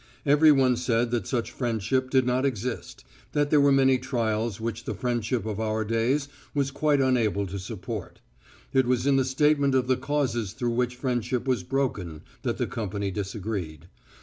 Everyone 0.25 0.75
said 0.77 1.11
that 1.11 1.27
such 1.27 1.51
friendship 1.51 2.09
did 2.09 2.25
not 2.25 2.43
exist; 2.43 3.03
that 3.33 3.51
there 3.51 3.61
were 3.61 3.71
many 3.71 3.99
trials 3.99 4.59
which 4.59 4.85
the 4.85 4.95
friendship 4.95 5.45
of 5.45 5.59
our 5.59 5.85
days 5.85 6.27
was 6.55 6.71
quite 6.71 6.99
unable 6.99 7.45
to 7.45 7.59
support. 7.59 8.19
It 8.73 8.87
was 8.87 9.05
in 9.05 9.17
the 9.17 9.23
statement 9.23 9.75
of 9.75 9.85
the 9.85 9.97
causes 9.97 10.53
through 10.53 10.71
which 10.73 10.95
friendship 10.95 11.47
was 11.47 11.61
broken, 11.61 12.21
that 12.41 12.57
the 12.57 12.65
company 12.65 13.11
disagreed. 13.11 13.89